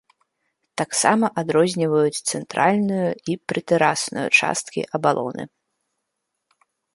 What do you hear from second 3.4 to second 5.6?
прытэрасную часткі абалоны.